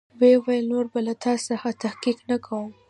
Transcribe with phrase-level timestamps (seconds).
[0.19, 2.69] ويې ويل نور به له تا څخه تحقيق نه کوم.